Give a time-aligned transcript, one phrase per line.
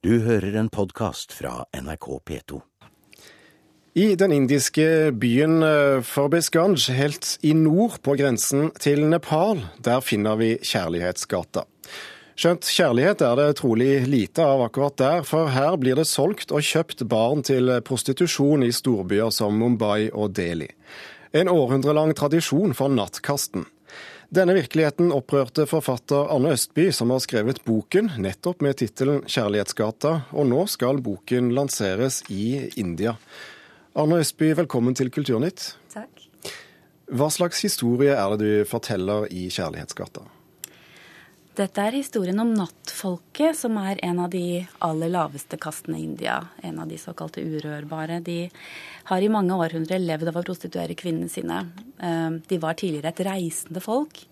[0.00, 2.58] Du hører en podkast fra NRK P2.
[4.00, 10.38] I den indiske byen eh, Forbisganj, helt i nord på grensen til Nepal, der finner
[10.40, 11.66] vi Kjærlighetsgata.
[12.32, 16.64] Skjønt kjærlighet er det trolig lite av akkurat der, for her blir det solgt og
[16.64, 20.70] kjøpt barn til prostitusjon i storbyer som Mumbai og Delhi.
[21.36, 23.68] En århundrelang tradisjon for nattkasten.
[24.30, 30.46] Denne virkeligheten opprørte forfatter Anne Østby, som har skrevet boken nettopp med tittelen 'Kjærlighetsgata', og
[30.46, 33.16] nå skal boken lanseres i India.
[33.98, 35.72] Arne Østby, velkommen til Kulturnytt.
[35.90, 36.28] Takk.
[37.10, 40.22] Hva slags historie er det du forteller i Kjærlighetsgata?
[41.60, 46.38] Dette er historien om nattfolket, som er en av de aller laveste kastene i India.
[46.64, 48.20] En av de såkalte urørbare.
[48.24, 48.46] De
[49.10, 51.58] har i mange århundrer levd av å prostituere kvinnene sine.
[52.00, 54.22] Eh, de var tidligere et reisende folk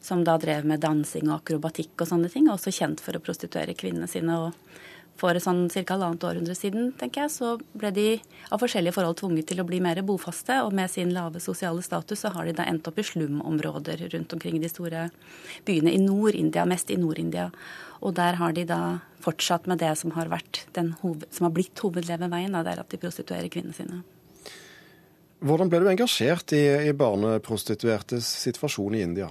[0.00, 3.74] som da drev med dansing og akrobatikk og sånne ting, også kjent for å prostituere
[3.74, 4.38] kvinnene sine.
[4.38, 4.54] og
[5.18, 5.82] for sånn ca.
[5.90, 8.06] halvannet århundre siden, tenker jeg, så ble de
[8.54, 10.60] av forskjellige forhold tvunget til å bli mer bofaste.
[10.66, 14.36] Og med sin lave sosiale status så har de da endt opp i slumområder rundt
[14.36, 15.08] omkring de store
[15.66, 17.48] byene i Nord-India, mest i Nord-India.
[17.98, 18.82] Og der har de da
[19.24, 23.02] fortsatt med det som har, hoved, som har blitt hovedleveveien, da, det er at de
[23.02, 24.04] prostituerer kvinnene sine.
[25.42, 29.28] Hvordan ble du engasjert i, i barneprostituertes situasjon i India?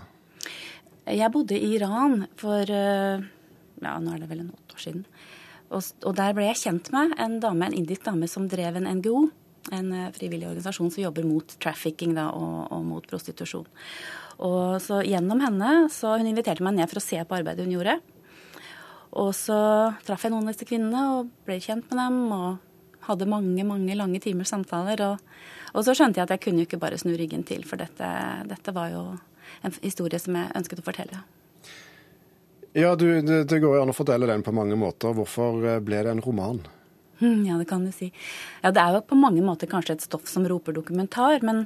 [1.07, 5.03] Jeg bodde i Iran for ja, nå er det vel en åtte år siden.
[5.67, 8.87] Og, og, der ble jeg kjent med en dame, en indisk dame som drev en
[8.99, 9.27] NGO.
[9.75, 13.67] En eh, frivillig organisasjon som jobber mot trafficking da, og, og, mot prostitusjon.
[14.47, 17.73] Og så Gjennom henne så Hun inviterte meg ned for å se på arbeidet hun
[17.73, 17.97] gjorde.
[19.17, 19.57] Og så
[20.05, 22.23] traff jeg noen av disse kvinnene og ble kjent med dem.
[22.31, 22.63] og
[23.07, 25.01] hadde mange mange lange timers samtaler.
[25.05, 25.17] Og,
[25.73, 28.11] og så skjønte jeg at jeg kunne jo ikke bare snu ryggen til, for dette,
[28.49, 29.03] dette var jo
[29.63, 31.23] en historie som jeg ønsket å fortelle.
[32.73, 35.15] Ja, du, det, det, går jo an å fortelle den på mange måter.
[35.15, 36.59] Hvorfor eh, ble det en roman?
[37.21, 38.11] Hm, ja, det kan du si.
[38.61, 41.65] Ja, Det er jo på mange måter kanskje et stoff som roper dokumentar, men,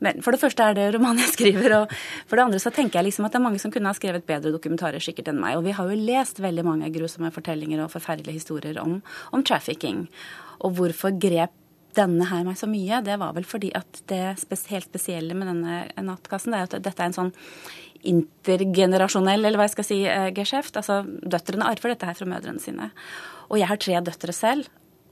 [0.00, 1.96] men for det første er det romanen jeg skriver, og
[2.26, 4.28] for det andre så tenker jeg liksom at det er mange som kunne ha skrevet
[4.28, 5.58] bedre dokumentarer sikkert enn meg.
[5.58, 9.00] Og vi har jo lest veldig mange grusomme fortellinger og forferdelige historier om,
[9.36, 10.06] om trafficking.
[10.62, 11.58] Og hvorfor grep
[11.96, 14.22] denne her meg så mye, det var vel fordi at det
[14.72, 17.34] helt spesielle med denne nattkassen, det er at dette er en sånn
[18.08, 20.76] intergenerasjonell, eller hva jeg skal si, eh, geskjeft.
[20.80, 22.90] Altså, døtrene arver dette her fra mødrene sine.
[23.50, 24.68] Og jeg har tre døtre selv,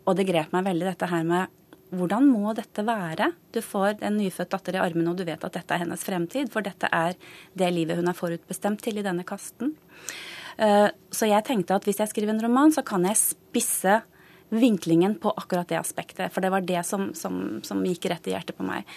[0.06, 1.56] og det grep meg veldig dette her med
[1.90, 3.32] hvordan må dette være?
[3.50, 6.50] Du får en nyfødt datter i armene, og du vet at dette er hennes fremtid,
[6.52, 7.16] for dette er
[7.58, 9.74] det livet hun er forutbestemt til i denne kasten.
[10.60, 14.00] Eh, så jeg tenkte at hvis jeg skriver en roman, så kan jeg spisse
[14.50, 16.32] vinklingen på akkurat det aspektet.
[16.34, 18.88] For det var det som, som, som gikk rett i hjertet på meg.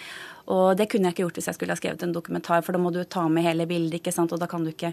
[0.50, 2.82] Og det kunne jeg ikke gjort hvis jeg skulle ha skrevet en dokumentar, for da
[2.82, 4.34] må du ta med hele bildet, ikke sant.
[4.34, 4.92] Og da kan du ikke,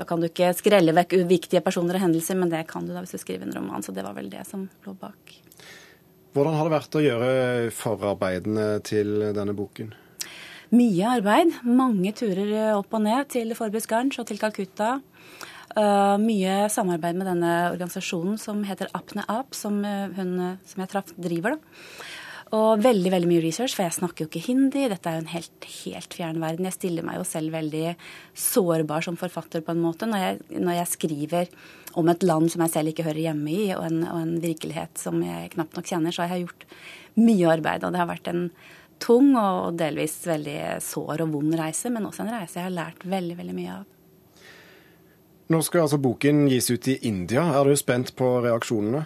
[0.00, 3.16] kan du ikke skrelle vekk uviktige personer og hendelser, men det kan du da hvis
[3.18, 3.84] du skriver en roman.
[3.84, 5.36] Så det var vel det som lå bak.
[6.30, 7.30] Hvordan har det vært å gjøre
[7.74, 9.90] forarbeidene til denne boken?
[10.70, 11.56] Mye arbeid.
[11.66, 15.00] Mange turer opp og ned til Forbisganj og til Calcutta.
[15.70, 20.90] Uh, mye samarbeid med denne organisasjonen som heter Apne Ap, som, uh, hun som jeg
[20.90, 21.56] traff, driver.
[21.56, 22.08] da.
[22.50, 24.88] Og veldig veldig mye research, for jeg snakker jo ikke hindi.
[24.90, 26.66] Dette er jo en helt, helt fjern verden.
[26.66, 27.92] Jeg stiller meg jo selv veldig
[28.34, 31.52] sårbar som forfatter på en måte når jeg, når jeg skriver
[32.00, 34.98] om et land som jeg selv ikke hører hjemme i, og en, og en, virkelighet
[34.98, 36.14] som jeg knapt nok kjenner.
[36.14, 36.66] Så jeg har gjort
[37.22, 38.44] mye arbeid, og det har vært en
[39.00, 43.06] tung og delvis veldig sår og vond reise, men også en reise jeg har lært
[43.06, 43.99] veldig, veldig mye av.
[45.50, 47.42] Nå skal altså boken gis ut i India.
[47.58, 49.02] Er du spent på reaksjonene?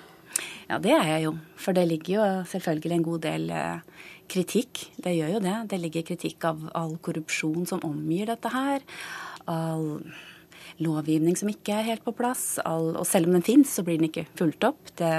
[0.69, 1.32] Ja, det er jeg jo.
[1.56, 4.82] For det ligger jo selvfølgelig en god del eh, kritikk.
[5.00, 5.56] Det gjør jo det.
[5.72, 8.84] Det ligger kritikk av all korrupsjon som omgir dette her.
[9.49, 10.05] All
[10.84, 12.59] lovgivning som ikke er helt på plass.
[12.65, 14.93] All, og selv om den fins, så blir den ikke fulgt opp.
[15.00, 15.15] Det,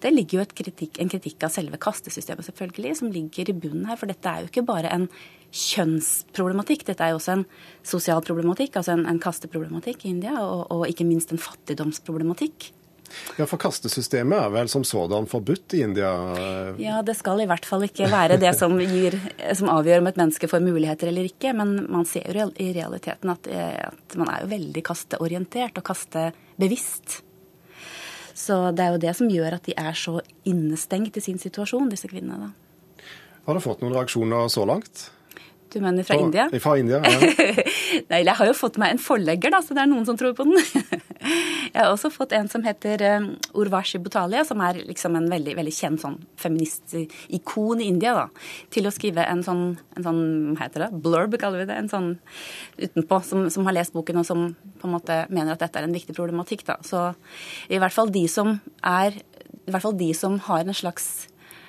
[0.00, 4.00] det ligger jo kritikk, en kritikk av selve kastesystemet, selvfølgelig, som ligger i bunnen her.
[4.00, 5.08] For dette er jo ikke bare en
[5.54, 7.44] kjønnsproblematikk, dette er jo også en
[7.86, 12.72] sosial problematikk, altså en, en kasteproblematikk i India, og, og ikke minst en fattigdomsproblematikk.
[13.38, 16.10] Ja, For kastesystemet er vel som sådan forbudt i India?
[16.80, 19.16] Ja, det skal i hvert fall ikke være det som, gir,
[19.56, 21.54] som avgjør om et menneske får muligheter eller ikke.
[21.56, 27.22] Men man ser jo i realiteten at, at man er jo veldig kasteorientert og kastebevisst.
[28.38, 31.88] Så det er jo det som gjør at de er så innestengt i sin situasjon,
[31.90, 32.50] disse kvinnene.
[32.50, 33.04] da.
[33.48, 35.08] Har du fått noen reaksjoner så langt?
[35.72, 36.48] Du mener fra fra India?
[36.64, 37.64] Fra India, ja.
[38.08, 40.34] Nei, jeg har jo fått meg en forlegger, da, så det er noen som tror
[40.36, 40.56] på den.
[41.74, 43.28] jeg har også fått en som heter um,
[43.58, 48.26] Urvashi Butalia, som er liksom en veldig, veldig kjent sånn feministikon i India, da,
[48.74, 49.64] til å skrive en sånn,
[49.96, 50.22] en sånn
[50.54, 52.10] hva heter det, blurb, kaller vi det, en sånn
[52.78, 54.46] utenpå, som, som har lest boken og som
[54.78, 56.64] på en måte mener at dette er en viktig problematikk.
[56.68, 56.78] da.
[56.86, 57.10] Så
[57.68, 59.20] i hvert fall de som er,
[59.66, 61.28] i hvert fall de som har en slags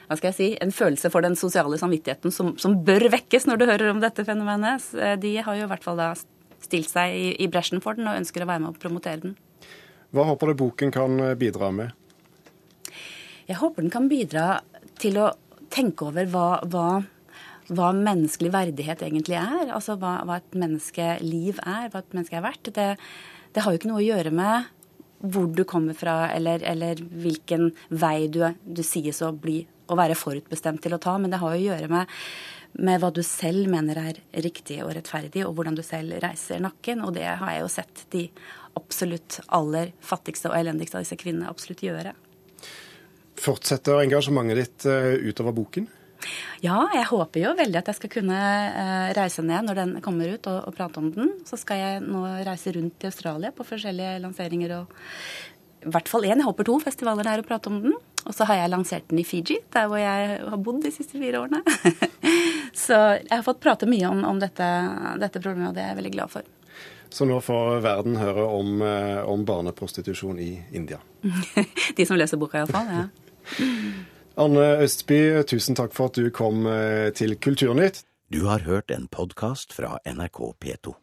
[0.09, 3.61] hva skal jeg si, en følelse for den sosiale samvittigheten som, som bør vekkes når
[3.61, 4.88] du hører om dette fenomenet.
[5.21, 6.15] De har jo i hvert fall da
[6.65, 9.38] stilt seg i, i bresjen for den og ønsker å være med og promotere den.
[10.09, 11.94] Hva håper du boken kan bidra med?
[13.50, 14.47] Jeg håper den kan bidra
[15.01, 15.29] til å
[15.69, 16.88] tenke over hva, hva,
[17.69, 19.69] hva menneskelig verdighet egentlig er.
[19.69, 22.73] Altså hva, hva et menneskeliv er, hva et menneske er verdt.
[22.75, 22.89] Det,
[23.53, 24.75] det har jo ikke noe å gjøre med
[25.19, 30.18] hvor du kommer fra, eller, eller hvilken vei du, du sies å, bli, å være
[30.18, 32.15] forutbestemt til å ta, men det har jo å gjøre med,
[32.80, 37.03] med hva du selv mener er riktig og rettferdig, og hvordan du selv reiser nakken.
[37.06, 38.25] Og det har jeg jo sett de
[38.80, 42.13] absolutt aller fattigste og elendigste av disse kvinnene absolutt gjøre.
[43.39, 45.88] Fortsetter engasjementet ditt eh, utover boken?
[46.59, 50.33] Ja, jeg håper jo veldig at jeg skal kunne eh, reise ned når den kommer
[50.33, 51.31] ut, og, og prate om den.
[51.47, 54.97] Så skal jeg nå reise rundt i Australia på forskjellige lanseringer og
[55.80, 57.94] i hvert fall én, jeg håper to festivaler der og prate om den.
[58.29, 61.17] Og så har jeg lansert den i Fiji, der hvor jeg har bodd de siste
[61.17, 61.63] fire årene.
[62.85, 64.67] så jeg har fått prate mye om, om dette,
[65.17, 66.51] dette problemet, og det er jeg veldig glad for.
[67.09, 71.01] Så nå får verden høre om, eh, om barneprostitusjon i India.
[71.97, 72.93] De som leser boka, iallfall.
[72.93, 73.65] Ja.
[74.45, 78.03] Anne Østby, tusen takk for at du kom eh, til Kulturnytt.
[78.29, 80.99] Du har hørt en podkast fra NRK P2.